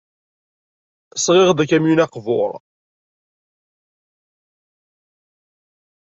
[1.23, 2.51] Sɣiɣ-d akamyun aqbur.